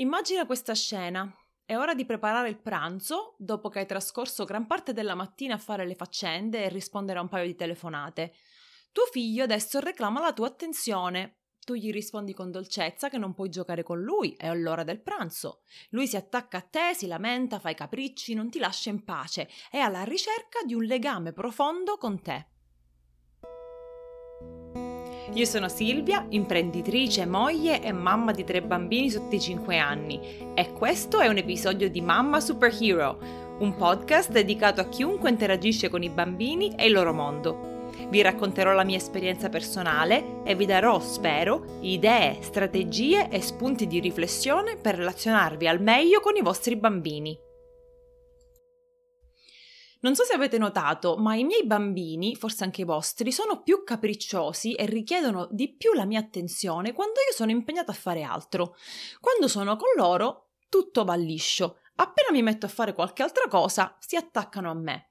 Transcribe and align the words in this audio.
Immagina 0.00 0.46
questa 0.46 0.76
scena. 0.76 1.28
È 1.64 1.76
ora 1.76 1.92
di 1.92 2.04
preparare 2.04 2.48
il 2.48 2.60
pranzo, 2.60 3.34
dopo 3.36 3.68
che 3.68 3.80
hai 3.80 3.86
trascorso 3.86 4.44
gran 4.44 4.68
parte 4.68 4.92
della 4.92 5.16
mattina 5.16 5.54
a 5.54 5.58
fare 5.58 5.84
le 5.84 5.96
faccende 5.96 6.62
e 6.62 6.68
rispondere 6.68 7.18
a 7.18 7.22
un 7.22 7.28
paio 7.28 7.46
di 7.46 7.56
telefonate. 7.56 8.32
Tuo 8.92 9.06
figlio 9.10 9.42
adesso 9.42 9.80
reclama 9.80 10.20
la 10.20 10.32
tua 10.32 10.46
attenzione. 10.46 11.38
Tu 11.66 11.74
gli 11.74 11.90
rispondi 11.90 12.32
con 12.32 12.52
dolcezza 12.52 13.08
che 13.08 13.18
non 13.18 13.34
puoi 13.34 13.48
giocare 13.48 13.82
con 13.82 14.00
lui, 14.00 14.34
è 14.38 14.54
l'ora 14.54 14.84
del 14.84 15.02
pranzo. 15.02 15.62
Lui 15.88 16.06
si 16.06 16.16
attacca 16.16 16.58
a 16.58 16.62
te, 16.62 16.94
si 16.94 17.08
lamenta, 17.08 17.58
fa 17.58 17.70
i 17.70 17.74
capricci, 17.74 18.34
non 18.34 18.50
ti 18.50 18.60
lascia 18.60 18.90
in 18.90 19.02
pace, 19.02 19.48
è 19.68 19.78
alla 19.78 20.04
ricerca 20.04 20.62
di 20.64 20.74
un 20.74 20.84
legame 20.84 21.32
profondo 21.32 21.96
con 21.96 22.22
te. 22.22 22.46
Io 25.34 25.44
sono 25.44 25.68
Silvia, 25.68 26.24
imprenditrice, 26.30 27.26
moglie 27.26 27.82
e 27.82 27.92
mamma 27.92 28.32
di 28.32 28.44
tre 28.44 28.62
bambini 28.62 29.10
sotto 29.10 29.34
i 29.34 29.40
5 29.40 29.76
anni 29.76 30.20
e 30.54 30.72
questo 30.72 31.20
è 31.20 31.28
un 31.28 31.36
episodio 31.36 31.90
di 31.90 32.00
Mamma 32.00 32.40
Superhero, 32.40 33.18
un 33.58 33.76
podcast 33.76 34.30
dedicato 34.30 34.80
a 34.80 34.88
chiunque 34.88 35.28
interagisce 35.28 35.90
con 35.90 36.02
i 36.02 36.08
bambini 36.08 36.74
e 36.74 36.86
il 36.86 36.92
loro 36.92 37.12
mondo. 37.12 37.90
Vi 38.08 38.22
racconterò 38.22 38.72
la 38.72 38.84
mia 38.84 38.96
esperienza 38.96 39.50
personale 39.50 40.40
e 40.44 40.54
vi 40.54 40.64
darò, 40.64 40.98
spero, 40.98 41.78
idee, 41.80 42.38
strategie 42.40 43.28
e 43.28 43.42
spunti 43.42 43.86
di 43.86 44.00
riflessione 44.00 44.76
per 44.76 44.96
relazionarvi 44.96 45.68
al 45.68 45.82
meglio 45.82 46.20
con 46.20 46.36
i 46.36 46.42
vostri 46.42 46.76
bambini. 46.76 47.47
Non 50.00 50.14
so 50.14 50.22
se 50.22 50.32
avete 50.32 50.58
notato, 50.58 51.16
ma 51.16 51.34
i 51.34 51.42
miei 51.42 51.66
bambini, 51.66 52.36
forse 52.36 52.62
anche 52.62 52.82
i 52.82 52.84
vostri, 52.84 53.32
sono 53.32 53.62
più 53.62 53.82
capricciosi 53.82 54.74
e 54.74 54.86
richiedono 54.86 55.48
di 55.50 55.74
più 55.74 55.92
la 55.92 56.04
mia 56.04 56.20
attenzione 56.20 56.92
quando 56.92 57.14
io 57.14 57.34
sono 57.34 57.50
impegnata 57.50 57.90
a 57.90 57.96
fare 57.96 58.22
altro. 58.22 58.76
Quando 59.20 59.48
sono 59.48 59.76
con 59.76 59.88
loro, 59.96 60.50
tutto 60.68 61.04
va 61.04 61.16
liscio. 61.16 61.78
Appena 61.96 62.30
mi 62.30 62.42
metto 62.42 62.66
a 62.66 62.68
fare 62.68 62.94
qualche 62.94 63.24
altra 63.24 63.48
cosa, 63.48 63.96
si 63.98 64.14
attaccano 64.14 64.70
a 64.70 64.74
me. 64.74 65.10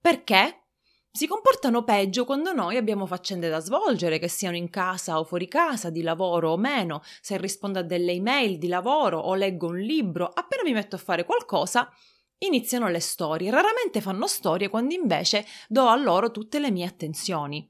Perché? 0.00 0.66
Si 1.10 1.26
comportano 1.26 1.82
peggio 1.82 2.24
quando 2.24 2.52
noi 2.52 2.76
abbiamo 2.76 3.06
faccende 3.06 3.48
da 3.48 3.58
svolgere, 3.58 4.20
che 4.20 4.28
siano 4.28 4.56
in 4.56 4.70
casa 4.70 5.18
o 5.18 5.24
fuori 5.24 5.48
casa, 5.48 5.90
di 5.90 6.02
lavoro 6.02 6.52
o 6.52 6.56
meno, 6.56 7.02
se 7.20 7.36
rispondo 7.38 7.80
a 7.80 7.82
delle 7.82 8.12
email 8.12 8.56
di 8.56 8.68
lavoro 8.68 9.18
o 9.18 9.34
leggo 9.34 9.66
un 9.66 9.78
libro, 9.78 10.26
appena 10.26 10.62
mi 10.62 10.72
metto 10.72 10.94
a 10.94 11.00
fare 11.00 11.24
qualcosa, 11.24 11.90
iniziano 12.38 12.88
le 12.88 13.00
storie, 13.00 13.50
raramente 13.50 14.00
fanno 14.00 14.26
storie 14.26 14.68
quando 14.68 14.94
invece 14.94 15.46
do 15.68 15.86
a 15.86 15.96
loro 15.96 16.30
tutte 16.30 16.58
le 16.58 16.70
mie 16.70 16.86
attenzioni. 16.86 17.68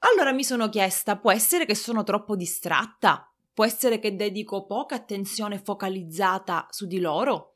Allora 0.00 0.32
mi 0.32 0.44
sono 0.44 0.68
chiesta, 0.68 1.16
può 1.16 1.30
essere 1.30 1.64
che 1.64 1.74
sono 1.74 2.02
troppo 2.02 2.34
distratta? 2.34 3.32
Può 3.54 3.64
essere 3.64 3.98
che 3.98 4.16
dedico 4.16 4.66
poca 4.66 4.96
attenzione 4.96 5.58
focalizzata 5.58 6.66
su 6.70 6.86
di 6.86 6.98
loro? 6.98 7.52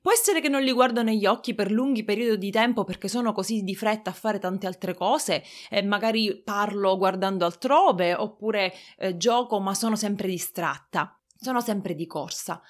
Può 0.00 0.12
essere 0.12 0.40
che 0.40 0.48
non 0.48 0.62
li 0.62 0.72
guardo 0.72 1.02
negli 1.02 1.26
occhi 1.26 1.54
per 1.54 1.72
lunghi 1.72 2.04
periodi 2.04 2.38
di 2.38 2.50
tempo 2.50 2.84
perché 2.84 3.08
sono 3.08 3.32
così 3.32 3.62
di 3.62 3.74
fretta 3.74 4.10
a 4.10 4.14
fare 4.14 4.38
tante 4.38 4.66
altre 4.66 4.94
cose 4.94 5.42
e 5.68 5.82
magari 5.82 6.40
parlo 6.42 6.96
guardando 6.96 7.44
altrove 7.44 8.14
oppure 8.14 8.72
eh, 8.96 9.16
gioco 9.16 9.58
ma 9.58 9.74
sono 9.74 9.96
sempre 9.96 10.28
distratta, 10.28 11.18
sono 11.36 11.60
sempre 11.60 11.94
di 11.94 12.06
corsa. 12.06 12.60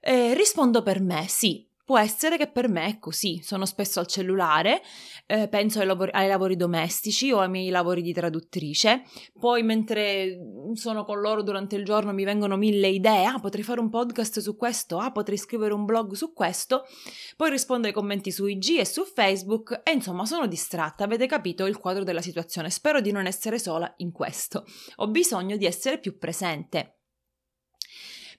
Eh, 0.00 0.34
rispondo 0.34 0.82
per 0.82 1.00
me, 1.00 1.26
sì, 1.28 1.65
Può 1.86 2.00
essere 2.00 2.36
che 2.36 2.48
per 2.48 2.68
me 2.68 2.86
è 2.86 2.98
così, 2.98 3.40
sono 3.44 3.64
spesso 3.64 4.00
al 4.00 4.08
cellulare, 4.08 4.82
eh, 5.24 5.46
penso 5.46 5.78
ai 5.78 5.86
lavori, 5.86 6.10
ai 6.14 6.26
lavori, 6.26 6.56
domestici 6.56 7.30
o 7.30 7.38
ai 7.38 7.48
miei 7.48 7.68
lavori 7.68 8.02
di 8.02 8.12
traduttrice, 8.12 9.04
poi 9.38 9.62
mentre 9.62 10.36
sono 10.72 11.04
con 11.04 11.20
loro 11.20 11.44
durante 11.44 11.76
il 11.76 11.84
giorno 11.84 12.12
mi 12.12 12.24
vengono 12.24 12.56
mille 12.56 12.88
idee, 12.88 13.26
ah 13.26 13.38
potrei 13.38 13.62
fare 13.62 13.78
un 13.78 13.88
podcast 13.88 14.40
su 14.40 14.56
questo, 14.56 14.98
ah 14.98 15.12
potrei 15.12 15.38
scrivere 15.38 15.74
un 15.74 15.84
blog 15.84 16.14
su 16.14 16.32
questo, 16.32 16.86
poi 17.36 17.50
rispondo 17.50 17.86
ai 17.86 17.92
commenti 17.92 18.32
su 18.32 18.46
IG 18.46 18.80
e 18.80 18.84
su 18.84 19.04
Facebook 19.04 19.82
e 19.84 19.92
insomma 19.92 20.26
sono 20.26 20.48
distratta, 20.48 21.04
avete 21.04 21.26
capito 21.26 21.66
il 21.66 21.78
quadro 21.78 22.02
della 22.02 22.20
situazione, 22.20 22.68
spero 22.68 23.00
di 23.00 23.12
non 23.12 23.26
essere 23.26 23.60
sola 23.60 23.94
in 23.98 24.10
questo, 24.10 24.64
ho 24.96 25.06
bisogno 25.06 25.56
di 25.56 25.66
essere 25.66 26.00
più 26.00 26.18
presente. 26.18 26.94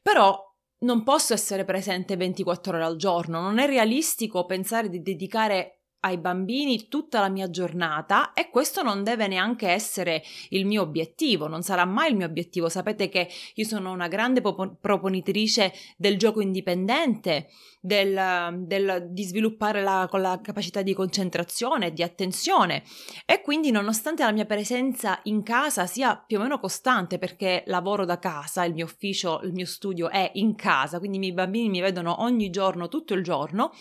Però 0.02 0.47
non 0.80 1.04
posso 1.04 1.34
essere 1.34 1.66
presente 1.66 2.16
24 2.16 2.76
ore 2.76 2.86
al 2.86 2.98
giorno, 2.98 3.42
non 3.42 3.60
è 3.60 3.66
realistico 3.66 4.46
pensare 4.46 4.90
di 4.90 5.02
dedicare 5.02 5.77
ai 6.08 6.18
bambini 6.18 6.88
tutta 6.88 7.20
la 7.20 7.30
mia 7.30 7.50
giornata 7.50 8.34
e 8.34 8.50
questo 8.50 8.82
non 8.82 9.04
deve 9.04 9.28
neanche 9.28 9.68
essere 9.70 10.24
il 10.50 10.66
mio 10.66 10.82
obiettivo, 10.82 11.48
non 11.48 11.62
sarà 11.62 11.86
mai 11.86 12.12
il 12.12 12.18
mio 12.18 12.26
obiettivo. 12.26 12.70
Sapete 12.70 13.10
che 13.10 13.30
io 13.54 13.66
sono 13.66 13.92
una 13.92 14.08
grande 14.08 14.42
proponitrice 14.42 15.74
del 15.98 16.18
gioco 16.18 16.42
indipendente, 16.42 17.50
del, 17.80 18.64
del, 18.66 19.08
di 19.10 19.24
sviluppare 19.24 19.82
la, 19.82 20.08
con 20.10 20.22
la 20.22 20.40
capacità 20.42 20.82
di 20.82 20.94
concentrazione, 20.94 21.94
di 21.94 22.04
attenzione 22.04 22.84
e 23.26 23.42
quindi 23.42 23.72
nonostante 23.72 24.24
la 24.24 24.32
mia 24.32 24.46
presenza 24.46 25.20
in 25.24 25.44
casa 25.44 25.86
sia 25.86 26.18
più 26.18 26.40
o 26.40 26.42
meno 26.42 26.60
costante 26.60 27.18
perché 27.18 27.64
lavoro 27.68 28.06
da 28.06 28.20
casa, 28.20 28.64
il 28.66 28.74
mio 28.74 28.86
ufficio, 28.86 29.40
il 29.44 29.54
mio 29.54 29.66
studio 29.66 30.10
è 30.10 30.32
in 30.36 30.56
casa, 30.56 31.00
quindi 31.00 31.18
i 31.18 31.20
miei 31.20 31.34
bambini 31.34 31.70
mi 31.70 31.82
vedono 31.82 32.22
ogni 32.22 32.50
giorno, 32.50 32.88
tutto 32.88 33.14
il 33.14 33.24
giorno, 33.24 33.72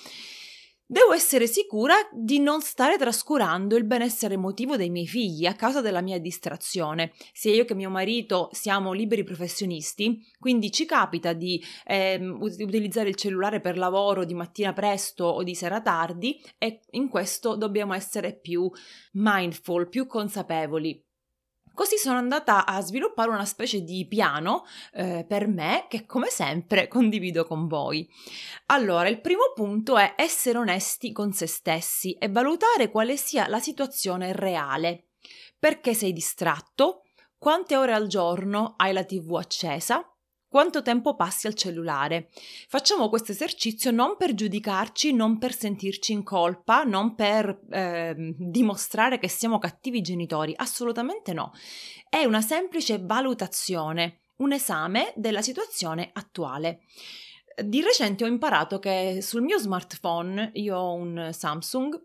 Devo 0.89 1.13
essere 1.13 1.49
sicura 1.49 1.97
di 2.13 2.39
non 2.39 2.61
stare 2.61 2.97
trascurando 2.97 3.75
il 3.75 3.83
benessere 3.83 4.35
emotivo 4.35 4.77
dei 4.77 4.89
miei 4.89 5.09
figli 5.09 5.45
a 5.45 5.57
causa 5.57 5.81
della 5.81 6.01
mia 6.01 6.21
distrazione. 6.21 7.13
Sia 7.33 7.53
io 7.53 7.65
che 7.65 7.75
mio 7.75 7.91
marito 7.91 8.51
siamo 8.53 8.93
liberi 8.93 9.25
professionisti, 9.25 10.25
quindi 10.39 10.71
ci 10.71 10.87
capita 10.87 11.33
di 11.33 11.61
eh, 11.85 12.25
utilizzare 12.39 13.09
il 13.09 13.17
cellulare 13.17 13.61
per 13.61 13.79
lavoro 13.79 14.25
di 14.25 14.35
mattina 14.35 14.73
presto 14.73 15.25
o 15.25 15.43
di 15.43 15.57
sera 15.57 15.81
tardi 15.81 16.41
e 16.57 16.83
in 16.91 17.09
questo 17.09 17.57
dobbiamo 17.57 17.93
essere 17.93 18.39
più 18.39 18.71
mindful, 19.15 19.89
più 19.89 20.07
consapevoli. 20.07 21.06
Così 21.77 21.99
sono 21.99 22.17
andata 22.17 22.65
a 22.65 22.81
sviluppare 22.81 23.29
una 23.29 23.45
specie 23.45 23.83
di 23.83 24.07
piano 24.07 24.65
eh, 24.95 25.27
per 25.29 25.47
me 25.47 25.85
che 25.91 26.07
come 26.07 26.29
sempre 26.29 26.89
condivido 26.89 27.45
con 27.45 27.67
voi. 27.67 28.09
Allora, 28.69 29.09
il 29.09 29.21
primo 29.21 29.53
punto 29.55 29.99
è 29.99 30.15
essere 30.17 30.57
onesti 30.57 31.13
con 31.13 31.35
se 31.35 31.47
stessi 31.47 32.15
e 32.15 32.31
valutare 32.31 32.91
quale 32.91 33.19
sia 33.19 33.47
la 33.47 33.61
situazione 33.61 34.33
reale. 34.33 35.09
Perché 35.59 35.93
sei 35.93 36.15
distratto? 36.15 37.03
Quante 37.37 37.77
ore 37.77 37.93
al 37.93 38.07
giorno 38.07 38.73
hai 38.79 38.95
la 38.95 39.05
TV 39.05 39.35
accesa? 39.35 40.16
Quanto 40.49 40.83
tempo 40.83 41.17
passi 41.17 41.47
al 41.47 41.55
cellulare. 41.55 42.29
Facciamo 42.69 43.09
questo 43.09 43.33
esercizio 43.33 43.91
non 43.91 44.17
per 44.17 44.35
giudicarci, 44.35 45.13
non 45.13 45.39
per 45.39 45.55
sentirci 45.55 46.13
in 46.13 46.23
colpa, 46.23 46.83
non 46.83 47.15
per 47.15 47.63
eh, 47.71 48.15
dimostrare 48.39 49.19
che 49.19 49.29
siamo 49.29 49.59
cattivi 49.59 50.01
genitori, 50.01 50.53
assolutamente 50.57 51.33
no. 51.33 51.53
È 52.09 52.25
una 52.25 52.41
semplice 52.41 52.99
valutazione, 53.03 54.21
un 54.37 54.53
esame 54.53 55.13
della 55.17 55.43
situazione 55.43 56.11
attuale. 56.13 56.81
Di 57.65 57.81
recente 57.83 58.25
ho 58.25 58.29
imparato 58.29 58.79
che 58.79 59.21
sul 59.23 59.43
mio 59.43 59.59
smartphone, 59.59 60.51
io 60.55 60.77
ho 60.77 60.93
un 60.93 61.31
Samsung, 61.33 61.99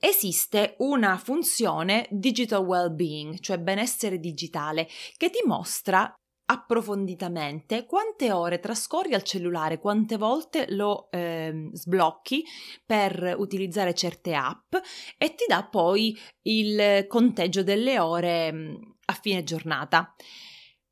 esiste 0.00 0.74
una 0.78 1.16
funzione 1.16 2.06
digital 2.10 2.64
well-being, 2.64 3.38
cioè 3.40 3.58
benessere 3.58 4.18
digitale, 4.18 4.88
che 5.16 5.30
ti 5.30 5.40
mostra 5.44 6.12
approfonditamente 6.50 7.84
quante 7.84 8.32
ore 8.32 8.58
trascorri 8.58 9.12
al 9.14 9.22
cellulare, 9.22 9.78
quante 9.78 10.16
volte 10.16 10.66
lo 10.70 11.08
eh, 11.10 11.68
sblocchi 11.72 12.42
per 12.84 13.34
utilizzare 13.36 13.94
certe 13.94 14.34
app 14.34 14.74
e 15.18 15.34
ti 15.34 15.44
dà 15.46 15.64
poi 15.64 16.18
il 16.42 17.06
conteggio 17.06 17.62
delle 17.62 17.98
ore 17.98 18.52
mm, 18.52 18.74
a 19.06 19.12
fine 19.12 19.44
giornata. 19.44 20.14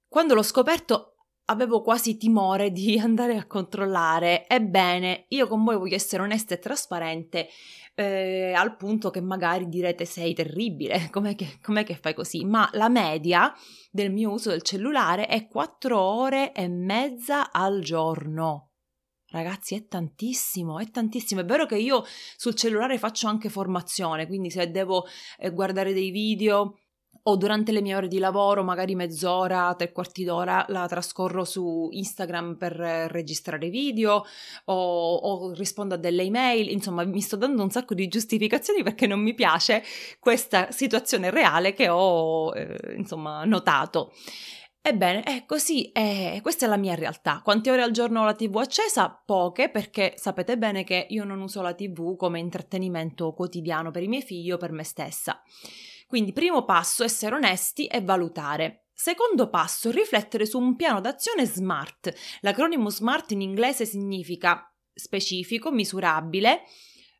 Quando 0.07 0.35
l'ho 0.35 0.43
scoperto 0.43 1.16
avevo 1.47 1.83
quasi 1.83 2.17
timore 2.17 2.71
di 2.71 2.99
andare 3.01 3.37
a 3.37 3.47
controllare. 3.47 4.47
Ebbene, 4.49 5.27
io 5.29 5.47
con 5.47 5.65
voi 5.65 5.77
voglio 5.77 5.95
essere 5.95 6.23
onesta 6.23 6.55
e 6.55 6.59
trasparente 6.59 7.49
eh, 7.95 8.53
al 8.53 8.77
punto 8.77 9.11
che 9.11 9.21
magari 9.21 9.69
direte 9.69 10.05
sei 10.05 10.35
terribile, 10.35 11.09
com'è 11.11 11.35
che, 11.35 11.59
com'è 11.63 11.85
che 11.85 11.97
fai 11.97 12.15
così? 12.15 12.45
Ma 12.45 12.69
la 12.73 12.89
media 12.89 13.53
del 13.91 14.13
mio 14.13 14.33
uso 14.33 14.51
del 14.51 14.63
cellulare 14.63 15.27
è 15.27 15.49
4 15.49 15.99
ore 15.99 16.53
e 16.53 16.69
mezza 16.69 17.51
al 17.51 17.81
giorno. 17.81 18.71
Ragazzi, 19.29 19.75
è 19.75 19.87
tantissimo, 19.87 20.79
è 20.79 20.89
tantissimo. 20.89 21.41
È 21.41 21.45
vero 21.45 21.67
che 21.67 21.77
io 21.77 22.05
sul 22.37 22.55
cellulare 22.55 22.97
faccio 22.97 23.27
anche 23.27 23.49
formazione, 23.49 24.27
quindi 24.27 24.51
se 24.51 24.71
devo 24.71 25.05
eh, 25.39 25.51
guardare 25.51 25.93
dei 25.93 26.11
video 26.11 26.79
o 27.29 27.37
durante 27.37 27.73
le 27.73 27.81
mie 27.81 27.95
ore 27.95 28.09
di 28.09 28.19
lavoro, 28.19 28.63
magari 28.63 28.95
mezz'ora, 28.95 29.75
tre 29.77 29.93
quarti 29.93 30.25
d'ora, 30.25 30.65
la 30.69 30.87
trascorro 30.87 31.45
su 31.45 31.89
Instagram 31.91 32.57
per 32.57 32.73
registrare 32.73 33.69
video 33.69 34.25
o, 34.67 35.15
o, 35.15 35.53
rispondo 35.53 35.95
a 35.95 35.99
delle 35.99 36.23
email, 36.23 36.71
insomma 36.71 37.05
mi 37.05 37.21
sto 37.21 37.37
dando 37.37 37.63
un 37.63 37.71
sacco 37.71 37.95
di 37.95 38.07
giustificazioni 38.09 38.83
perché 38.83 39.07
non 39.07 39.21
mi 39.21 39.35
piace 39.35 39.83
questa 40.21 40.71
situazione 40.71 41.31
reale 41.31 41.73
che 41.75 41.89
ho 41.89 42.55
eh, 42.55 42.95
insomma 42.97 43.45
notato. 43.45 44.13
Ebbene, 44.81 45.25
è 45.25 45.45
così, 45.47 45.91
eh, 45.91 46.39
questa 46.43 46.67
è 46.67 46.69
la 46.69 46.77
mia 46.77 46.95
realtà. 46.95 47.41
Quante 47.43 47.73
ore 47.73 47.83
al 47.83 47.91
giorno 47.91 48.21
ho 48.21 48.25
la 48.25 48.35
TV 48.35 48.55
accesa? 48.59 49.21
Poche, 49.27 49.69
perché 49.69 50.15
sapete 50.17 50.57
bene 50.57 50.85
che 50.85 51.09
io 51.11 51.25
non 51.25 51.41
uso 51.41 51.61
la 51.61 51.75
TV 51.75 52.15
come 52.15 52.39
intrattenimento 52.39 53.33
quotidiano 53.33 53.91
per 53.91 54.05
i 54.05 54.07
miei 54.07 54.23
figli 54.23 54.53
o 54.53 54.59
per 54.59 54.71
me 54.71 54.85
stessa. 54.85 55.43
Quindi, 56.07 56.33
primo 56.33 56.65
passo, 56.65 57.05
essere 57.05 57.35
onesti 57.35 57.87
e 57.87 58.01
valutare. 58.01 58.87
Secondo 58.93 59.51
passo, 59.51 59.91
riflettere 59.91 60.47
su 60.47 60.59
un 60.59 60.77
piano 60.77 61.01
d'azione 61.01 61.45
SMART. 61.45 62.15
L'acronimo 62.41 62.89
SMART 62.89 63.33
in 63.33 63.43
inglese 63.43 63.85
significa 63.85 64.73
specifico, 64.95 65.71
misurabile, 65.71 66.63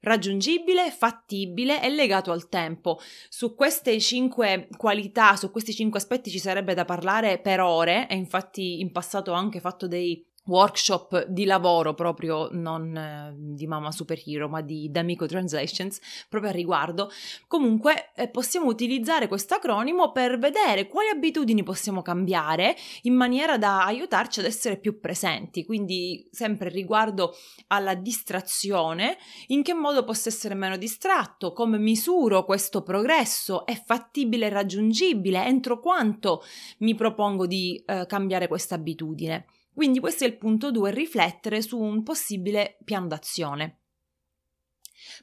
raggiungibile, 0.01 0.91
fattibile 0.91 1.83
e 1.83 1.91
legato 1.91 2.31
al 2.33 2.49
tempo. 2.49 2.99
Su 3.29 3.55
queste 3.55 3.99
cinque 4.01 4.69
qualità, 4.77 5.37
su 5.37 5.51
questi 5.51 5.75
cinque 5.75 5.99
aspetti 5.99 6.31
ci 6.31 6.39
sarebbe 6.39 6.75
da 6.75 6.85
parlare 6.85 7.41
per 7.41 7.61
ore 7.61 8.09
e 8.09 8.15
infatti 8.15 8.81
in 8.81 8.93
passato 8.93 9.33
ho 9.33 9.35
anche 9.35 9.61
fatto 9.61 9.87
dei 9.87 10.27
workshop 10.47 11.27
di 11.27 11.45
lavoro 11.45 11.95
proprio 11.95 12.49
non 12.53 12.97
eh, 12.97 13.35
di 13.37 13.67
Mama 13.67 13.91
Superhero 13.91 14.49
ma 14.49 14.61
di 14.61 14.91
D'Amico 14.91 15.27
Translations 15.27 16.01
proprio 16.29 16.51
a 16.51 16.55
riguardo. 16.55 17.11
Comunque 17.47 18.13
eh, 18.15 18.29
possiamo 18.29 18.67
utilizzare 18.67 19.29
questo 19.29 19.55
acronimo 19.55 20.13
per 20.13 20.39
vedere 20.39 20.87
quali 20.87 21.09
abitudini 21.09 21.63
possiamo 21.63 22.03
cambiare 22.03 22.77
in 23.03 23.15
maniera 23.15 23.59
da 23.59 23.85
aiutarci 23.85 24.41
ad 24.41 24.47
essere 24.47 24.79
più 24.79 25.01
presenti. 25.01 25.65
Quindi 25.65 26.29
sempre 26.31 26.69
riguardo 26.69 27.35
alla 27.69 27.95
distrazione 27.95 29.17
in 29.49 29.63
che 29.63 29.75
modo 29.75 30.05
posso 30.05 30.29
essere 30.29 30.55
meno 30.55 30.77
distratto 30.77 31.53
come 31.53 31.79
misuro 31.79 32.45
questo 32.45 32.83
progresso 32.83 33.67
è 33.67 33.81
fattibile 33.83 34.47
e 34.47 34.51
raggiungibile 34.51 35.45
entro 35.45 35.81
quanto 35.81 36.43
mi 36.79 36.95
propongo 36.95 37.47
di 37.47 37.83
eh, 37.87 38.07
cambiare 38.07 38.49
questa 38.49 38.75
abitudine 38.75 39.47
quindi 39.77 40.01
questo 40.01 40.25
è 40.25 40.27
il 40.27 40.39
punto 40.39 40.71
2, 40.71 40.91
riflettere 40.91 41.61
su 41.61 41.79
un 41.79 42.03
possibile 42.03 42.79
piano 42.83 43.09
d'azione. 43.09 43.81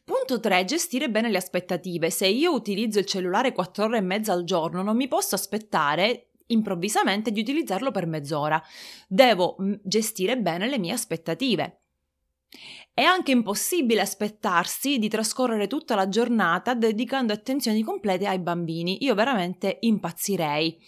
Punto 0.03 0.39
3. 0.39 0.63
Gestire 0.65 1.09
bene 1.09 1.31
le 1.31 1.37
aspettative. 1.37 2.11
Se 2.11 2.27
io 2.27 2.53
utilizzo 2.53 2.99
il 2.99 3.07
cellulare 3.07 3.51
4 3.51 3.85
ore 3.85 3.97
e 3.97 4.01
mezza 4.01 4.31
al 4.31 4.43
giorno, 4.43 4.83
non 4.83 4.95
mi 4.95 5.07
posso 5.07 5.33
aspettare 5.33 6.33
improvvisamente 6.47 7.31
di 7.31 7.39
utilizzarlo 7.39 7.89
per 7.89 8.05
mezz'ora. 8.05 8.61
Devo 9.07 9.55
mm, 9.59 9.73
gestire 9.81 10.37
bene 10.37 10.69
le 10.69 10.77
mie 10.77 10.93
aspettative. 10.93 11.81
È 12.93 13.01
anche 13.01 13.31
impossibile 13.31 14.01
aspettarsi 14.01 14.99
di 14.99 15.09
trascorrere 15.09 15.65
tutta 15.65 15.95
la 15.95 16.07
giornata 16.07 16.75
dedicando 16.75 17.33
attenzioni 17.33 17.81
complete 17.81 18.27
ai 18.27 18.37
bambini. 18.37 19.03
Io 19.03 19.15
veramente 19.15 19.77
impazzirei 19.79 20.79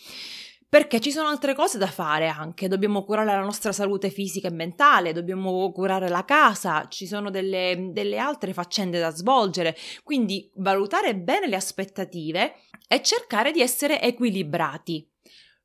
perché 0.75 0.99
ci 0.99 1.09
sono 1.09 1.29
altre 1.29 1.55
cose 1.55 1.77
da 1.77 1.87
fare 1.87 2.27
anche, 2.27 2.67
dobbiamo 2.67 3.05
curare 3.05 3.27
la 3.27 3.39
nostra 3.39 3.71
salute 3.71 4.09
fisica 4.09 4.49
e 4.49 4.51
mentale, 4.51 5.13
dobbiamo 5.13 5.71
curare 5.71 6.09
la 6.09 6.25
casa, 6.25 6.89
ci 6.89 7.07
sono 7.07 7.29
delle, 7.29 7.91
delle 7.93 8.17
altre 8.17 8.51
faccende 8.51 8.99
da 8.99 9.09
svolgere, 9.09 9.73
quindi 10.03 10.51
valutare 10.55 11.15
bene 11.15 11.47
le 11.47 11.55
aspettative 11.55 12.55
e 12.89 13.01
cercare 13.01 13.53
di 13.53 13.61
essere 13.61 14.01
equilibrati. 14.01 15.09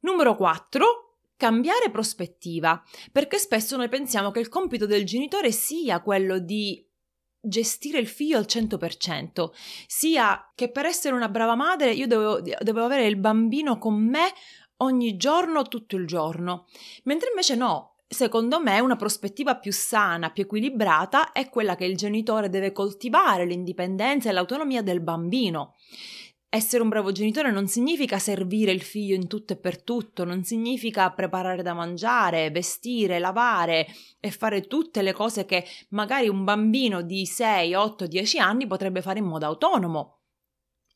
Numero 0.02 0.36
4 0.36 1.16
cambiare 1.36 1.90
prospettiva, 1.90 2.80
perché 3.10 3.38
spesso 3.38 3.76
noi 3.76 3.88
pensiamo 3.88 4.30
che 4.30 4.38
il 4.38 4.48
compito 4.48 4.86
del 4.86 5.04
genitore 5.04 5.50
sia 5.50 6.02
quello 6.02 6.38
di 6.38 6.86
gestire 7.40 7.98
il 7.98 8.06
figlio 8.06 8.36
al 8.36 8.46
100%, 8.46 9.50
sia 9.86 10.52
che 10.54 10.70
per 10.70 10.84
essere 10.84 11.14
una 11.14 11.28
brava 11.28 11.54
madre 11.54 11.92
io 11.92 12.06
devo, 12.06 12.40
devo 12.40 12.84
avere 12.84 13.06
il 13.06 13.16
bambino 13.16 13.78
con 13.78 13.94
me 13.94 14.32
ogni 14.82 15.16
giorno, 15.16 15.62
tutto 15.62 15.96
il 15.96 16.06
giorno. 16.06 16.66
Mentre 17.04 17.30
invece 17.30 17.54
no, 17.54 17.96
secondo 18.06 18.60
me 18.60 18.80
una 18.80 18.96
prospettiva 18.96 19.56
più 19.56 19.72
sana, 19.72 20.30
più 20.30 20.42
equilibrata 20.42 21.32
è 21.32 21.48
quella 21.48 21.76
che 21.76 21.84
il 21.84 21.96
genitore 21.96 22.48
deve 22.48 22.72
coltivare 22.72 23.46
l'indipendenza 23.46 24.28
e 24.28 24.32
l'autonomia 24.32 24.82
del 24.82 25.00
bambino. 25.00 25.74
Essere 26.52 26.82
un 26.82 26.88
bravo 26.88 27.12
genitore 27.12 27.52
non 27.52 27.68
significa 27.68 28.18
servire 28.18 28.72
il 28.72 28.82
figlio 28.82 29.14
in 29.14 29.28
tutto 29.28 29.52
e 29.52 29.56
per 29.56 29.84
tutto, 29.84 30.24
non 30.24 30.42
significa 30.42 31.08
preparare 31.12 31.62
da 31.62 31.74
mangiare, 31.74 32.50
vestire, 32.50 33.20
lavare 33.20 33.86
e 34.18 34.32
fare 34.32 34.62
tutte 34.62 35.00
le 35.02 35.12
cose 35.12 35.46
che 35.46 35.64
magari 35.90 36.28
un 36.28 36.42
bambino 36.42 37.02
di 37.02 37.24
6, 37.24 37.74
8, 37.74 38.06
10 38.08 38.38
anni 38.40 38.66
potrebbe 38.66 39.00
fare 39.00 39.20
in 39.20 39.26
modo 39.26 39.46
autonomo. 39.46 40.19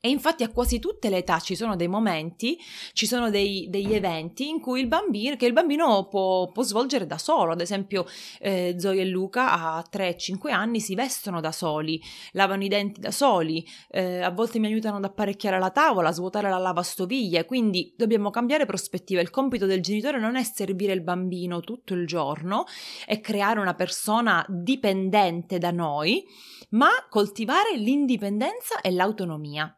E 0.05 0.11
infatti 0.11 0.43
a 0.43 0.51
quasi 0.51 0.81
tutte 0.81 1.09
le 1.09 1.17
età 1.17 1.41
ci 1.41 1.57
sono 1.57 1.77
dei 1.77 1.89
momenti, 1.89 2.59
ci 2.93 3.07
sono 3.07 3.31
dei, 3.31 3.69
degli 3.71 3.95
eventi 3.95 4.51
in 4.51 4.61
cui 4.61 4.81
il 4.81 4.87
bambino, 4.87 5.35
che 5.37 5.47
il 5.47 5.55
bambino 5.55 6.09
può, 6.09 6.47
può 6.49 6.63
svolgere 6.63 7.07
da 7.07 7.17
solo. 7.17 7.53
Ad 7.53 7.63
esempio, 7.63 8.05
eh, 8.39 8.75
Zoe 8.77 9.01
e 9.01 9.07
Luca 9.07 9.53
a 9.53 9.83
3-5 9.91 10.51
anni 10.51 10.81
si 10.81 10.95
vestono 10.95 11.41
da 11.41 11.53
soli, 11.53 11.99
lavano 12.33 12.65
i 12.65 12.69
denti 12.69 13.01
da 13.01 13.11
soli, 13.11 13.67
eh, 13.89 14.21
a 14.21 14.31
volte 14.31 14.59
mi 14.59 14.67
aiutano 14.67 14.99
ad 14.99 15.05
apparecchiare 15.05 15.59
la 15.59 15.71
tavola, 15.71 16.11
a 16.11 16.13
svuotare 16.13 16.51
la 16.51 16.59
lavastoviglie. 16.59 17.47
Quindi 17.47 17.95
dobbiamo 17.97 18.29
cambiare 18.29 18.67
prospettiva. 18.67 19.23
Il 19.23 19.31
compito 19.31 19.65
del 19.65 19.81
genitore 19.81 20.21
non 20.21 20.37
è 20.37 20.43
servire 20.43 20.93
il 20.93 21.03
bambino 21.03 21.61
tutto 21.61 21.95
il 21.95 22.07
giorno 22.07 22.67
e 23.07 23.21
creare 23.21 23.59
una 23.59 23.73
persona 23.73 24.45
dipendente 24.51 25.57
da 25.57 25.71
noi, 25.71 26.27
ma 26.73 26.91
coltivare 27.09 27.75
l'indipendenza 27.79 28.83
e 28.83 28.91
l'autonomia. 28.91 29.75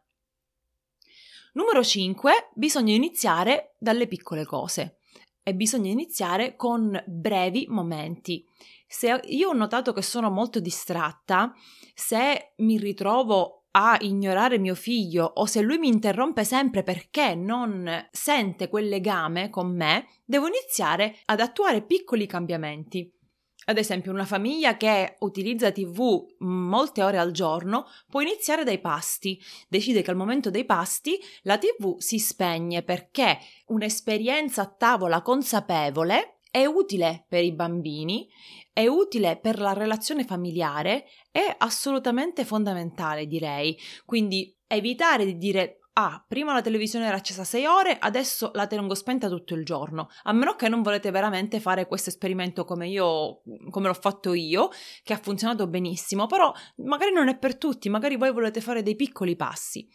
Numero 1.53 1.83
5. 1.83 2.51
Bisogna 2.53 2.93
iniziare 2.93 3.75
dalle 3.79 4.07
piccole 4.07 4.45
cose 4.45 4.99
e 5.43 5.55
bisogna 5.55 5.89
iniziare 5.89 6.55
con 6.55 7.01
brevi 7.05 7.65
momenti. 7.69 8.45
Se 8.85 9.21
io 9.23 9.49
ho 9.49 9.53
notato 9.53 9.93
che 9.93 10.01
sono 10.01 10.29
molto 10.29 10.59
distratta, 10.59 11.53
se 11.93 12.53
mi 12.57 12.77
ritrovo 12.77 13.65
a 13.71 13.97
ignorare 14.01 14.57
mio 14.57 14.75
figlio 14.75 15.23
o 15.23 15.45
se 15.45 15.61
lui 15.61 15.77
mi 15.77 15.87
interrompe 15.87 16.43
sempre 16.43 16.83
perché 16.83 17.35
non 17.35 18.07
sente 18.11 18.69
quel 18.69 18.87
legame 18.87 19.49
con 19.49 19.75
me, 19.75 20.07
devo 20.25 20.47
iniziare 20.47 21.17
ad 21.25 21.39
attuare 21.39 21.83
piccoli 21.83 22.25
cambiamenti. 22.25 23.11
Ad 23.69 23.77
esempio, 23.77 24.13
una 24.13 24.25
famiglia 24.25 24.77
che 24.77 25.17
utilizza 25.19 25.73
TV 25.73 26.25
molte 26.39 27.03
ore 27.03 27.17
al 27.17 27.31
giorno 27.31 27.85
può 28.09 28.21
iniziare 28.21 28.63
dai 28.63 28.79
pasti. 28.79 29.37
Decide 29.67 30.01
che 30.01 30.09
al 30.09 30.15
momento 30.15 30.49
dei 30.49 30.63
pasti 30.63 31.19
la 31.41 31.57
TV 31.57 31.97
si 31.97 32.17
spegne 32.17 32.81
perché 32.81 33.37
un'esperienza 33.65 34.61
a 34.61 34.67
tavola 34.67 35.21
consapevole 35.21 36.37
è 36.49 36.63
utile 36.65 37.25
per 37.27 37.43
i 37.43 37.51
bambini, 37.51 38.29
è 38.71 38.87
utile 38.87 39.37
per 39.37 39.59
la 39.59 39.73
relazione 39.73 40.23
familiare, 40.23 41.05
è 41.29 41.53
assolutamente 41.57 42.45
fondamentale, 42.45 43.27
direi. 43.27 43.77
Quindi 44.05 44.55
evitare 44.65 45.25
di 45.25 45.37
dire 45.37 45.79
ah, 45.99 46.23
prima 46.27 46.53
la 46.53 46.61
televisione 46.61 47.07
era 47.07 47.17
accesa 47.17 47.43
6 47.43 47.65
ore, 47.65 47.97
adesso 47.99 48.51
la 48.53 48.67
tengo 48.67 48.93
spenta 48.93 49.27
tutto 49.27 49.55
il 49.55 49.65
giorno. 49.65 50.09
A 50.23 50.31
meno 50.31 50.55
che 50.55 50.69
non 50.69 50.83
volete 50.83 51.09
veramente 51.09 51.59
fare 51.59 51.87
questo 51.87 52.09
esperimento 52.09 52.65
come 52.65 52.87
io, 52.87 53.41
come 53.71 53.87
l'ho 53.87 53.93
fatto 53.95 54.33
io, 54.33 54.69
che 55.03 55.13
ha 55.13 55.17
funzionato 55.17 55.67
benissimo, 55.67 56.27
però 56.27 56.53
magari 56.77 57.11
non 57.11 57.27
è 57.29 57.37
per 57.37 57.57
tutti, 57.57 57.89
magari 57.89 58.15
voi 58.15 58.31
volete 58.31 58.61
fare 58.61 58.83
dei 58.83 58.95
piccoli 58.95 59.35
passi. 59.35 59.87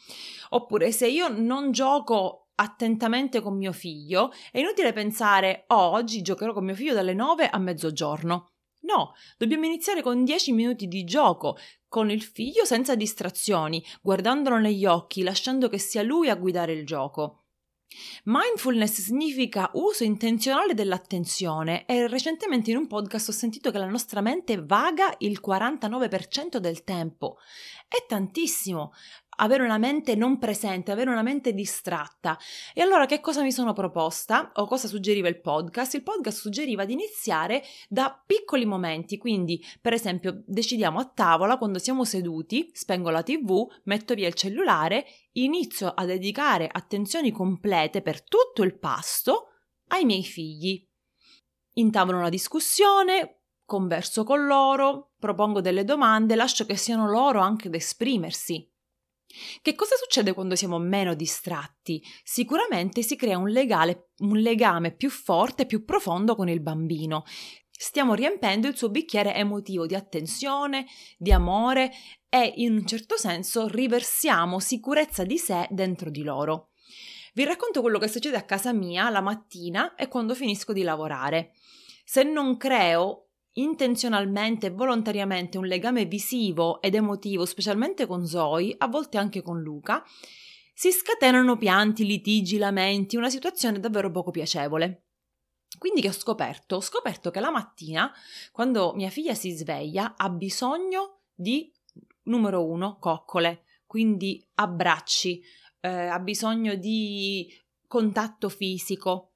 Oppure 0.51 0.91
se 0.91 1.07
io 1.07 1.29
non 1.29 1.71
gioco 1.71 2.49
attentamente 2.57 3.41
con 3.41 3.57
mio 3.57 3.73
figlio, 3.73 4.33
è 4.51 4.59
inutile 4.59 4.93
pensare, 4.93 5.65
oh, 5.69 5.91
oggi 5.91 6.21
giocherò 6.21 6.53
con 6.53 6.65
mio 6.65 6.75
figlio 6.75 6.95
dalle 6.95 7.15
9 7.15 7.49
a 7.49 7.59
mezzogiorno. 7.59 8.52
No, 8.83 9.15
dobbiamo 9.37 9.67
iniziare 9.67 10.03
con 10.03 10.25
10 10.25 10.53
minuti 10.53 10.89
di 10.89 11.05
gioco, 11.05 11.57
con 11.89 12.11
il 12.11 12.23
figlio 12.23 12.65
senza 12.65 12.95
distrazioni, 12.95 13.85
guardandolo 14.01 14.59
negli 14.59 14.87
occhi, 14.87 15.23
lasciando 15.23 15.69
che 15.69 15.79
sia 15.79 16.03
lui 16.03 16.29
a 16.29 16.37
guidare 16.37 16.73
il 16.73 16.87
gioco. 16.87 17.43
Mindfulness 18.25 19.01
significa 19.01 19.71
uso 19.75 20.05
intenzionale 20.05 20.75
dell'attenzione 20.75 21.85
e 21.85 22.07
recentemente 22.09 22.71
in 22.71 22.79
un 22.79 22.87
podcast 22.87 23.29
ho 23.29 23.33
sentito 23.33 23.71
che 23.71 23.79
la 23.79 23.87
nostra 23.87 24.21
mente 24.21 24.63
vaga 24.65 25.15
il 25.19 25.41
49% 25.45 26.57
del 26.57 26.85
tempo. 26.85 27.37
È 27.87 28.05
tantissimo 28.07 28.93
avere 29.43 29.63
una 29.65 29.79
mente 29.79 30.15
non 30.15 30.39
presente, 30.39 30.91
avere 30.91 31.11
una 31.11 31.23
mente 31.23 31.53
distratta. 31.53 32.39
E 32.75 32.81
allora 32.81 33.07
che 33.07 33.21
cosa 33.21 33.43
mi 33.43 33.53
sono 33.53 33.73
proposta 33.73 34.53
o 34.55 34.67
cosa 34.67 34.89
suggeriva 34.89 35.29
il 35.29 35.41
podcast? 35.41 35.95
Il 35.95 36.03
podcast 36.03 36.39
suggeriva 36.39 36.85
di 36.85 36.93
iniziare 36.93 37.63
da 37.89 38.23
piccoli 38.25 38.65
momenti, 38.65 39.19
quindi 39.19 39.63
per 39.81 39.93
esempio 39.93 40.43
decidiamo 40.47 40.99
a 40.99 41.07
tavola 41.07 41.59
quando 41.59 41.79
siamo 41.79 42.05
seduti, 42.05 42.71
spengo 42.73 43.11
la 43.11 43.23
tv, 43.23 43.67
metto 43.85 44.15
via 44.15 44.29
il 44.29 44.35
cellulare, 44.35 45.05
inizio 45.33 45.89
a 45.89 46.05
dedicare 46.05 46.69
attenzioni 46.71 47.31
complete 47.31 48.01
per 48.01 48.23
tutto 48.23 48.63
il 48.63 48.79
pasto 48.79 49.49
ai 49.89 50.05
miei 50.05 50.25
figli. 50.25 50.87
Intavolo 51.75 52.19
una 52.19 52.29
discussione, 52.29 53.41
converso 53.65 54.23
con 54.25 54.47
loro, 54.47 55.13
propongo 55.19 55.61
delle 55.61 55.85
domande, 55.85 56.37
lascio 56.37 56.65
che 56.65 56.77
siano 56.77 57.09
loro 57.09 57.41
anche 57.41 57.69
ad 57.69 57.75
esprimersi. 57.75 58.72
Che 59.61 59.75
cosa 59.75 59.97
succede 59.97 60.33
quando 60.33 60.57
siamo 60.57 60.79
meno 60.79 61.15
distratti? 61.15 62.03
Sicuramente 62.23 63.03
si 63.03 63.17
crea 63.17 63.39
un, 63.39 63.49
legale, 63.49 64.11
un 64.19 64.39
legame 64.39 64.95
più 64.95 65.11
forte, 65.11 65.67
più 65.67 65.85
profondo 65.85 66.35
con 66.35 66.49
il 66.49 66.61
bambino. 66.61 67.25
Stiamo 67.71 68.15
riempendo 68.15 68.69
il 68.69 68.77
suo 68.77 68.91
bicchiere 68.91 69.35
emotivo 69.35 69.87
di 69.87 69.95
attenzione, 69.95 70.87
di 71.17 71.33
amore 71.33 71.91
e 72.29 72.53
in 72.57 72.73
un 72.73 72.87
certo 72.87 73.17
senso 73.17 73.67
riversiamo 73.67 74.61
sicurezza 74.61 75.25
di 75.25 75.37
sé 75.37 75.67
dentro 75.71 76.11
di 76.11 76.23
loro. 76.23 76.71
Vi 77.35 77.45
racconto 77.45 77.81
quello 77.81 77.99
che 77.99 78.09
succede 78.09 78.37
a 78.37 78.45
casa 78.45 78.73
mia 78.73 79.09
la 79.09 79.21
mattina 79.21 79.95
e 79.95 80.07
quando 80.07 80.35
finisco 80.35 80.73
di 80.73 80.83
lavorare. 80.83 81.55
Se 82.05 82.23
non 82.23 82.57
creo 82.57 83.31
intenzionalmente 83.55 84.67
e 84.67 84.71
volontariamente 84.71 85.59
un 85.59 85.67
legame 85.67 86.05
visivo 86.05 86.81
ed 86.81 86.95
emotivo, 86.95 87.45
specialmente 87.45 88.07
con 88.07 88.27
Zoe, 88.27 88.75
a 88.77 88.87
volte 88.89 89.19
anche 89.19 89.43
con 89.43 89.61
Luca, 89.61 90.05
si 90.75 90.91
scatenano 90.91 91.57
pianti, 91.57 92.07
litigi, 92.07 92.57
lamenti, 92.57 93.17
una 93.17 93.31
situazione 93.31 93.79
davvero 93.79 94.11
poco 94.11 94.31
piacevole. 94.31 95.07
Quindi 95.79 96.01
che 96.01 96.09
ho 96.09 96.13
scoperto? 96.13 96.77
Ho 96.77 96.81
scoperto 96.81 97.31
che 97.31 97.41
la 97.41 97.51
mattina, 97.51 98.13
quando 98.51 98.93
mia 98.95 99.11
figlia 99.11 99.35
si 99.35 99.51
sveglia, 99.51 100.15
ha 100.17 100.29
bisogno 100.29 101.21
di, 101.35 101.73
numero 102.25 102.65
uno, 102.65 102.99
coccole, 102.99 103.65
quindi 103.87 104.47
abbracci, 104.55 105.43
eh, 105.81 105.89
ha 105.89 106.19
bisogno 106.19 106.75
di 106.75 107.49
contatto 107.87 108.49
fisico, 108.49 109.32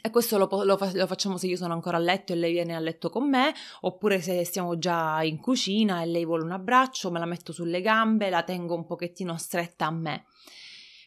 e 0.00 0.10
questo 0.10 0.38
lo, 0.38 0.48
lo, 0.50 0.78
lo, 0.78 1.06
facciamo 1.06 1.36
se 1.36 1.46
io 1.46 1.56
sono 1.56 1.72
ancora 1.72 1.96
a 1.96 2.00
letto 2.00 2.32
e 2.32 2.36
lei 2.36 2.52
viene 2.52 2.76
a 2.76 2.78
letto 2.78 3.08
con 3.08 3.28
me, 3.28 3.52
oppure 3.80 4.20
se 4.20 4.44
stiamo 4.44 4.78
già 4.78 5.22
in 5.22 5.40
cucina 5.40 6.02
e 6.02 6.06
lei 6.06 6.24
vuole 6.24 6.44
un 6.44 6.52
abbraccio, 6.52 7.10
me 7.10 7.18
la 7.18 7.26
metto 7.26 7.52
sulle 7.52 7.80
gambe, 7.80 8.30
la 8.30 8.42
tengo 8.42 8.74
un 8.74 8.86
pochettino 8.86 9.36
stretta 9.36 9.86
a 9.86 9.90
me. 9.90 10.26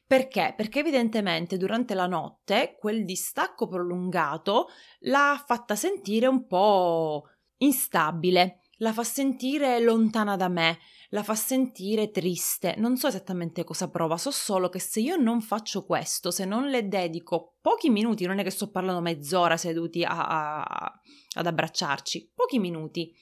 Perché? 0.05 0.53
Perché 0.57 0.79
evidentemente 0.79 1.55
durante 1.55 1.93
la 1.93 2.05
notte 2.05 2.75
quel 2.77 3.05
distacco 3.05 3.67
prolungato 3.67 4.67
l'ha 5.01 5.41
fatta 5.45 5.75
sentire 5.75 6.27
un 6.27 6.47
po' 6.47 7.29
instabile, 7.57 8.59
la 8.79 8.91
fa 8.91 9.03
sentire 9.03 9.79
lontana 9.79 10.35
da 10.35 10.49
me, 10.49 10.79
la 11.11 11.23
fa 11.23 11.35
sentire 11.35 12.11
triste. 12.11 12.75
Non 12.77 12.97
so 12.97 13.07
esattamente 13.07 13.63
cosa 13.63 13.89
prova, 13.89 14.17
so 14.17 14.31
solo 14.31 14.69
che 14.69 14.79
se 14.79 14.99
io 14.99 15.15
non 15.15 15.41
faccio 15.41 15.85
questo, 15.85 16.31
se 16.31 16.45
non 16.45 16.67
le 16.67 16.87
dedico 16.87 17.55
pochi 17.61 17.89
minuti, 17.89 18.25
non 18.25 18.39
è 18.39 18.43
che 18.43 18.49
sto 18.49 18.69
parlando 18.69 19.01
mezz'ora 19.01 19.57
seduti 19.57 20.03
a, 20.03 20.61
a, 20.61 21.01
ad 21.35 21.45
abbracciarci, 21.45 22.31
pochi 22.33 22.59
minuti. 22.59 23.13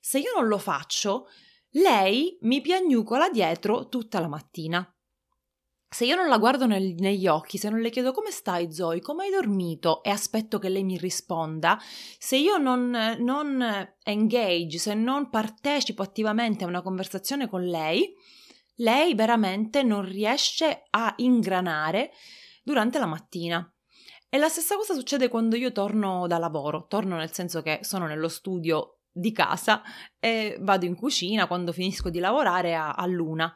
Se 0.00 0.18
io 0.18 0.32
non 0.34 0.48
lo 0.48 0.58
faccio, 0.58 1.26
lei 1.72 2.38
mi 2.42 2.60
piagnucola 2.60 3.28
dietro 3.28 3.88
tutta 3.88 4.20
la 4.20 4.28
mattina. 4.28 4.90
Se 5.90 6.04
io 6.04 6.16
non 6.16 6.28
la 6.28 6.36
guardo 6.36 6.66
nel, 6.66 6.94
negli 6.98 7.26
occhi, 7.26 7.56
se 7.56 7.70
non 7.70 7.80
le 7.80 7.88
chiedo 7.88 8.12
come 8.12 8.30
stai 8.30 8.70
Zoe, 8.72 9.00
come 9.00 9.24
hai 9.24 9.30
dormito 9.30 10.02
e 10.02 10.10
aspetto 10.10 10.58
che 10.58 10.68
lei 10.68 10.84
mi 10.84 10.98
risponda, 10.98 11.80
se 12.18 12.36
io 12.36 12.58
non, 12.58 13.16
non 13.18 13.94
engage, 14.02 14.78
se 14.78 14.92
non 14.92 15.30
partecipo 15.30 16.02
attivamente 16.02 16.64
a 16.64 16.66
una 16.66 16.82
conversazione 16.82 17.48
con 17.48 17.64
lei, 17.64 18.14
lei 18.76 19.14
veramente 19.14 19.82
non 19.82 20.04
riesce 20.04 20.84
a 20.90 21.14
ingranare 21.16 22.12
durante 22.62 22.98
la 22.98 23.06
mattina. 23.06 23.72
E 24.28 24.36
la 24.36 24.48
stessa 24.48 24.76
cosa 24.76 24.92
succede 24.92 25.28
quando 25.28 25.56
io 25.56 25.72
torno 25.72 26.26
da 26.26 26.36
lavoro, 26.36 26.86
torno 26.86 27.16
nel 27.16 27.32
senso 27.32 27.62
che 27.62 27.78
sono 27.80 28.06
nello 28.06 28.28
studio 28.28 28.98
di 29.10 29.32
casa 29.32 29.82
e 30.20 30.58
vado 30.60 30.84
in 30.84 30.94
cucina 30.94 31.46
quando 31.46 31.72
finisco 31.72 32.10
di 32.10 32.18
lavorare 32.18 32.74
a, 32.74 32.92
a 32.92 33.06
luna. 33.06 33.52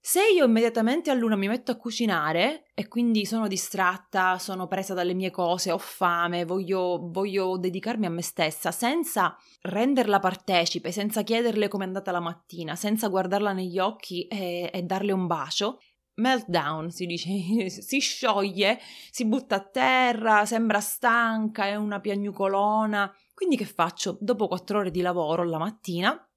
Se 0.00 0.22
io 0.26 0.46
immediatamente 0.46 1.10
a 1.10 1.14
luna 1.14 1.36
mi 1.36 1.48
metto 1.48 1.72
a 1.72 1.76
cucinare 1.76 2.70
e 2.72 2.88
quindi 2.88 3.26
sono 3.26 3.46
distratta, 3.46 4.38
sono 4.38 4.66
presa 4.66 4.94
dalle 4.94 5.12
mie 5.12 5.30
cose, 5.30 5.70
ho 5.70 5.78
fame, 5.78 6.44
voglio, 6.44 7.10
voglio 7.10 7.58
dedicarmi 7.58 8.06
a 8.06 8.10
me 8.10 8.22
stessa, 8.22 8.70
senza 8.70 9.36
renderla 9.62 10.18
partecipe, 10.18 10.92
senza 10.92 11.22
chiederle 11.22 11.68
com'è 11.68 11.84
andata 11.84 12.10
la 12.10 12.20
mattina, 12.20 12.74
senza 12.74 13.08
guardarla 13.08 13.52
negli 13.52 13.78
occhi 13.78 14.26
e, 14.28 14.70
e 14.72 14.82
darle 14.82 15.12
un 15.12 15.26
bacio, 15.26 15.78
meltdown, 16.18 16.90
si 16.90 17.06
dice, 17.06 17.68
si 17.68 17.98
scioglie, 17.98 18.78
si 19.10 19.26
butta 19.26 19.56
a 19.56 19.64
terra, 19.64 20.44
sembra 20.44 20.80
stanca, 20.80 21.66
è 21.66 21.74
una 21.74 22.00
piagnucolona. 22.00 23.12
Quindi 23.34 23.56
che 23.56 23.66
faccio? 23.66 24.16
Dopo 24.20 24.48
quattro 24.48 24.78
ore 24.78 24.90
di 24.90 25.00
lavoro 25.00 25.44
la 25.44 25.58
mattina, 25.58 26.27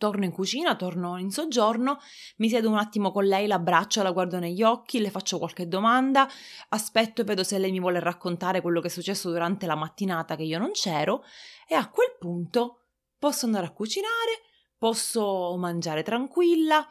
torno 0.00 0.24
in 0.24 0.30
cucina, 0.30 0.76
torno 0.76 1.18
in 1.18 1.30
soggiorno, 1.30 1.98
mi 2.36 2.48
siedo 2.48 2.70
un 2.70 2.78
attimo 2.78 3.12
con 3.12 3.26
lei, 3.26 3.46
l'abbraccio, 3.46 4.02
la 4.02 4.12
guardo 4.12 4.38
negli 4.38 4.62
occhi, 4.62 4.98
le 4.98 5.10
faccio 5.10 5.36
qualche 5.36 5.68
domanda, 5.68 6.26
aspetto 6.70 7.20
e 7.20 7.24
vedo 7.24 7.44
se 7.44 7.58
lei 7.58 7.70
mi 7.70 7.80
vuole 7.80 8.00
raccontare 8.00 8.62
quello 8.62 8.80
che 8.80 8.86
è 8.86 8.90
successo 8.90 9.28
durante 9.28 9.66
la 9.66 9.74
mattinata 9.74 10.36
che 10.36 10.44
io 10.44 10.58
non 10.58 10.70
c'ero 10.70 11.22
e 11.68 11.74
a 11.74 11.90
quel 11.90 12.16
punto 12.18 12.84
posso 13.18 13.44
andare 13.44 13.66
a 13.66 13.72
cucinare, 13.72 14.40
posso 14.78 15.54
mangiare 15.58 16.02
tranquilla. 16.02 16.88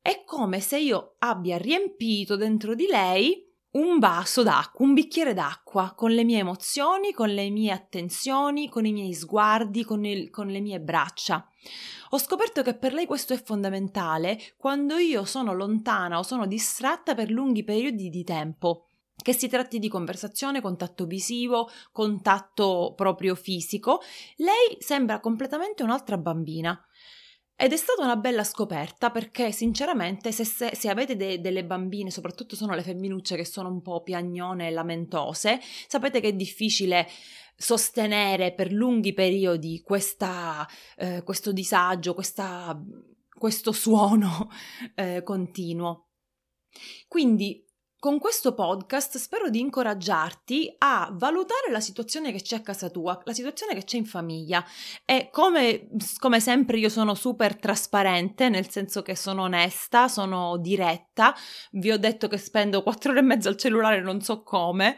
È 0.00 0.24
come 0.26 0.58
se 0.58 0.80
io 0.80 1.14
abbia 1.18 1.56
riempito 1.58 2.34
dentro 2.34 2.74
di 2.74 2.88
lei 2.88 3.51
un 3.72 3.98
vaso 3.98 4.42
d'acqua, 4.42 4.84
un 4.84 4.94
bicchiere 4.94 5.32
d'acqua, 5.32 5.94
con 5.96 6.10
le 6.10 6.24
mie 6.24 6.38
emozioni, 6.38 7.12
con 7.12 7.28
le 7.28 7.48
mie 7.50 7.72
attenzioni, 7.72 8.68
con 8.68 8.84
i 8.84 8.92
miei 8.92 9.14
sguardi, 9.14 9.84
con, 9.84 10.04
il, 10.04 10.30
con, 10.30 10.48
le 10.48 10.60
mie 10.60 10.80
braccia. 10.80 11.46
Ho 12.10 12.18
scoperto 12.18 12.62
che 12.62 12.74
per 12.74 12.92
lei 12.92 13.06
questo 13.06 13.32
è 13.32 13.42
fondamentale 13.42 14.38
quando 14.56 14.96
io 14.96 15.24
sono 15.24 15.54
lontana 15.54 16.18
o 16.18 16.22
sono 16.22 16.46
distratta 16.46 17.14
per 17.14 17.30
lunghi 17.30 17.64
periodi 17.64 18.10
di 18.10 18.24
tempo. 18.24 18.88
Che 19.14 19.32
si 19.32 19.48
tratti 19.48 19.78
di 19.78 19.88
conversazione, 19.88 20.60
contatto 20.60 21.06
visivo, 21.06 21.70
contatto 21.92 22.92
proprio 22.96 23.34
fisico, 23.36 24.00
lei 24.36 24.76
sembra 24.80 25.20
completamente 25.20 25.82
un'altra 25.82 26.18
bambina. 26.18 26.78
Ed 27.54 27.72
è 27.72 27.76
stata 27.76 28.02
una 28.02 28.16
bella 28.16 28.44
scoperta 28.44 29.10
perché 29.10 29.52
sinceramente 29.52 30.32
se, 30.32 30.44
se, 30.44 30.74
se 30.74 30.88
avete 30.88 31.16
de, 31.16 31.40
delle 31.40 31.64
bambine, 31.64 32.10
soprattutto 32.10 32.56
sono 32.56 32.74
le 32.74 32.82
femminucce 32.82 33.36
che 33.36 33.44
sono 33.44 33.68
un 33.68 33.82
po' 33.82 34.02
piagnone 34.02 34.68
e 34.68 34.70
lamentose, 34.70 35.60
sapete 35.86 36.20
che 36.20 36.28
è 36.28 36.32
difficile 36.32 37.08
sostenere 37.56 38.52
per 38.52 38.72
lunghi 38.72 39.12
periodi 39.12 39.80
questa, 39.82 40.66
eh, 40.96 41.22
questo 41.22 41.52
disagio, 41.52 42.14
questa, 42.14 42.76
questo 43.28 43.70
suono 43.72 44.50
eh, 44.96 45.22
continuo. 45.22 46.08
Quindi 47.06 47.64
con 48.02 48.18
questo 48.18 48.52
podcast 48.52 49.16
spero 49.16 49.48
di 49.48 49.60
incoraggiarti 49.60 50.74
a 50.78 51.08
valutare 51.12 51.70
la 51.70 51.78
situazione 51.78 52.32
che 52.32 52.42
c'è 52.42 52.56
a 52.56 52.60
casa 52.60 52.90
tua, 52.90 53.16
la 53.22 53.32
situazione 53.32 53.74
che 53.74 53.84
c'è 53.84 53.96
in 53.96 54.06
famiglia 54.06 54.64
e 55.04 55.28
come, 55.30 55.86
come, 56.18 56.40
sempre 56.40 56.78
io 56.78 56.88
sono 56.88 57.14
super 57.14 57.54
trasparente, 57.54 58.48
nel 58.48 58.68
senso 58.68 59.02
che 59.02 59.14
sono 59.14 59.42
onesta, 59.42 60.08
sono 60.08 60.56
diretta, 60.56 61.32
vi 61.74 61.92
ho 61.92 61.96
detto 61.96 62.26
che 62.26 62.38
spendo 62.38 62.82
quattro 62.82 63.12
ore 63.12 63.20
e 63.20 63.22
mezza 63.22 63.48
al 63.48 63.56
cellulare 63.56 64.00
non 64.00 64.20
so 64.20 64.42
come. 64.42 64.96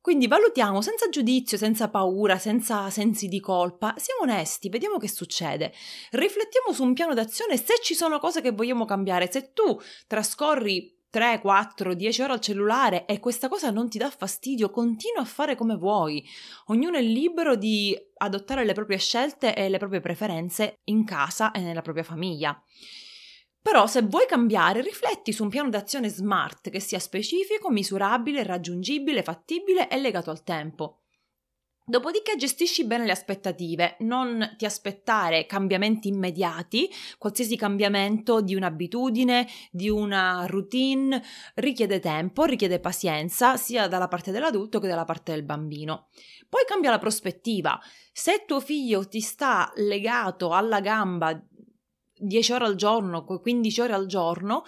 Quindi 0.00 0.26
valutiamo 0.26 0.82
senza 0.82 1.08
giudizio, 1.08 1.56
senza 1.56 1.88
paura, 1.88 2.36
senza 2.38 2.90
sensi 2.90 3.28
di 3.28 3.38
colpa, 3.38 3.94
siamo 3.96 4.22
onesti, 4.22 4.68
vediamo 4.70 4.96
che 4.96 5.08
succede. 5.08 5.72
Riflettiamo 6.10 6.72
su 6.72 6.82
un 6.82 6.94
piano 6.94 7.14
d'azione 7.14 7.56
se 7.56 7.74
ci 7.80 7.94
sono 7.94 8.18
cose 8.18 8.40
che 8.40 8.50
vogliamo 8.50 8.86
cambiare, 8.86 9.30
se 9.30 9.52
tu 9.52 9.78
trascorri 10.08 11.02
3, 11.14 11.38
4, 11.38 11.94
10 11.94 12.22
ore 12.22 12.32
al 12.32 12.40
cellulare 12.40 13.04
e 13.04 13.20
questa 13.20 13.46
cosa 13.48 13.70
non 13.70 13.88
ti 13.88 13.98
dà 13.98 14.10
fastidio, 14.10 14.68
continua 14.70 15.22
a 15.22 15.24
fare 15.24 15.54
come 15.54 15.76
vuoi. 15.76 16.28
Ognuno 16.66 16.96
è 16.96 17.02
libero 17.02 17.54
di 17.54 17.96
adottare 18.16 18.64
le 18.64 18.72
proprie 18.72 18.98
scelte 18.98 19.54
e 19.54 19.68
le 19.68 19.78
proprie 19.78 20.00
preferenze 20.00 20.80
in 20.86 21.04
casa 21.04 21.52
e 21.52 21.60
nella 21.60 21.82
propria 21.82 22.02
famiglia. 22.02 22.60
Però 23.62 23.86
se 23.86 24.02
vuoi 24.02 24.26
cambiare, 24.26 24.80
rifletti 24.80 25.32
su 25.32 25.44
un 25.44 25.50
piano 25.50 25.70
d'azione 25.70 26.08
smart 26.08 26.68
che 26.68 26.80
sia 26.80 26.98
specifico, 26.98 27.70
misurabile, 27.70 28.42
raggiungibile, 28.42 29.22
fattibile 29.22 29.88
e 29.88 30.00
legato 30.00 30.30
al 30.30 30.42
tempo. 30.42 31.03
Dopodiché 31.86 32.36
gestisci 32.36 32.86
bene 32.86 33.04
le 33.04 33.12
aspettative, 33.12 33.96
non 34.00 34.54
ti 34.56 34.64
aspettare 34.64 35.44
cambiamenti 35.44 36.08
immediati, 36.08 36.90
qualsiasi 37.18 37.56
cambiamento 37.56 38.40
di 38.40 38.54
un'abitudine, 38.54 39.46
di 39.70 39.90
una 39.90 40.46
routine 40.46 41.22
richiede 41.56 42.00
tempo, 42.00 42.44
richiede 42.44 42.80
pazienza 42.80 43.58
sia 43.58 43.86
dalla 43.86 44.08
parte 44.08 44.30
dell'adulto 44.30 44.80
che 44.80 44.88
dalla 44.88 45.04
parte 45.04 45.32
del 45.32 45.42
bambino. 45.42 46.08
Poi 46.48 46.62
cambia 46.66 46.88
la 46.88 46.98
prospettiva. 46.98 47.78
Se 48.12 48.44
tuo 48.46 48.60
figlio 48.60 49.06
ti 49.06 49.20
sta 49.20 49.70
legato 49.76 50.52
alla 50.52 50.80
gamba 50.80 51.38
10 52.16 52.52
ore 52.52 52.64
al 52.64 52.76
giorno, 52.76 53.24
15 53.24 53.80
ore 53.82 53.92
al 53.92 54.06
giorno, 54.06 54.62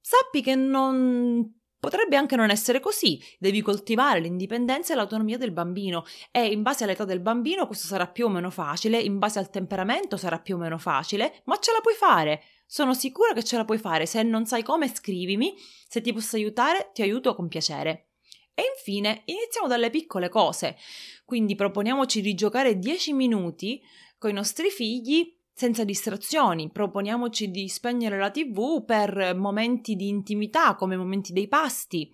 sappi 0.00 0.40
che 0.40 0.54
non 0.54 1.60
Potrebbe 1.82 2.14
anche 2.14 2.36
non 2.36 2.50
essere 2.50 2.78
così, 2.78 3.20
devi 3.40 3.60
coltivare 3.60 4.20
l'indipendenza 4.20 4.92
e 4.92 4.96
l'autonomia 4.96 5.36
del 5.36 5.50
bambino. 5.50 6.04
E 6.30 6.46
in 6.46 6.62
base 6.62 6.84
all'età 6.84 7.04
del 7.04 7.18
bambino 7.18 7.66
questo 7.66 7.88
sarà 7.88 8.06
più 8.06 8.26
o 8.26 8.28
meno 8.28 8.50
facile, 8.50 9.00
in 9.00 9.18
base 9.18 9.40
al 9.40 9.50
temperamento 9.50 10.16
sarà 10.16 10.38
più 10.38 10.54
o 10.54 10.58
meno 10.58 10.78
facile, 10.78 11.42
ma 11.46 11.58
ce 11.58 11.72
la 11.72 11.80
puoi 11.80 11.94
fare. 11.94 12.44
Sono 12.66 12.94
sicura 12.94 13.32
che 13.32 13.42
ce 13.42 13.56
la 13.56 13.64
puoi 13.64 13.78
fare, 13.78 14.06
se 14.06 14.22
non 14.22 14.46
sai 14.46 14.62
come 14.62 14.86
scrivimi, 14.94 15.56
se 15.88 16.00
ti 16.00 16.12
posso 16.12 16.36
aiutare 16.36 16.90
ti 16.94 17.02
aiuto 17.02 17.34
con 17.34 17.48
piacere. 17.48 18.10
E 18.54 18.62
infine 18.76 19.22
iniziamo 19.24 19.66
dalle 19.66 19.90
piccole 19.90 20.28
cose, 20.28 20.76
quindi 21.24 21.56
proponiamoci 21.56 22.20
di 22.20 22.34
giocare 22.34 22.78
10 22.78 23.12
minuti 23.12 23.82
con 24.18 24.30
i 24.30 24.34
nostri 24.34 24.70
figli 24.70 25.36
senza 25.52 25.84
distrazioni, 25.84 26.70
proponiamoci 26.70 27.50
di 27.50 27.68
spegnere 27.68 28.18
la 28.18 28.30
tv 28.30 28.84
per 28.84 29.34
momenti 29.36 29.94
di 29.94 30.08
intimità 30.08 30.74
come 30.74 30.96
momenti 30.96 31.32
dei 31.32 31.48
pasti, 31.48 32.10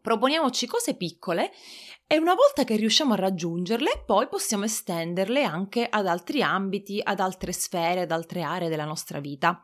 proponiamoci 0.00 0.66
cose 0.66 0.96
piccole 0.96 1.52
e 2.06 2.18
una 2.18 2.34
volta 2.34 2.64
che 2.64 2.76
riusciamo 2.76 3.12
a 3.14 3.16
raggiungerle 3.16 4.02
poi 4.04 4.26
possiamo 4.28 4.64
estenderle 4.64 5.44
anche 5.44 5.86
ad 5.88 6.06
altri 6.06 6.42
ambiti, 6.42 7.00
ad 7.02 7.20
altre 7.20 7.52
sfere, 7.52 8.02
ad 8.02 8.10
altre 8.10 8.42
aree 8.42 8.68
della 8.68 8.84
nostra 8.84 9.20
vita. 9.20 9.62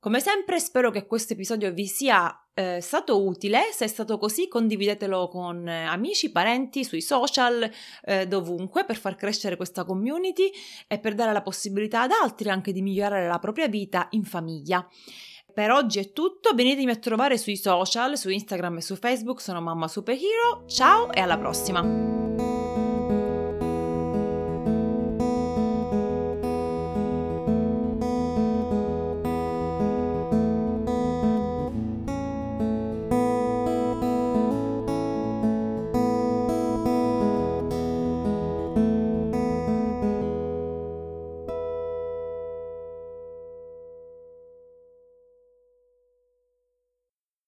Come 0.00 0.20
sempre 0.20 0.60
spero 0.60 0.90
che 0.90 1.06
questo 1.06 1.32
episodio 1.32 1.72
vi 1.72 1.86
sia 1.86 2.32
eh, 2.58 2.80
stato 2.80 3.24
utile, 3.24 3.70
se 3.72 3.84
è 3.84 3.88
stato 3.88 4.18
così 4.18 4.48
condividetelo 4.48 5.28
con 5.28 5.68
eh, 5.68 5.84
amici, 5.84 6.32
parenti, 6.32 6.82
sui 6.82 7.00
social, 7.00 7.70
eh, 8.04 8.26
dovunque 8.26 8.84
per 8.84 8.96
far 8.96 9.14
crescere 9.14 9.56
questa 9.56 9.84
community 9.84 10.50
e 10.88 10.98
per 10.98 11.14
dare 11.14 11.32
la 11.32 11.42
possibilità 11.42 12.02
ad 12.02 12.10
altri 12.20 12.48
anche 12.50 12.72
di 12.72 12.82
migliorare 12.82 13.28
la 13.28 13.38
propria 13.38 13.68
vita 13.68 14.08
in 14.10 14.24
famiglia. 14.24 14.84
Per 15.54 15.70
oggi 15.70 16.00
è 16.00 16.12
tutto, 16.12 16.52
venitemi 16.54 16.90
a 16.90 16.96
trovare 16.96 17.38
sui 17.38 17.56
social, 17.56 18.18
su 18.18 18.28
Instagram 18.28 18.78
e 18.78 18.82
su 18.82 18.96
Facebook, 18.96 19.40
sono 19.40 19.60
Mamma 19.60 19.86
Superhero, 19.86 20.64
ciao 20.66 21.12
e 21.12 21.20
alla 21.20 21.38
prossima! 21.38 22.57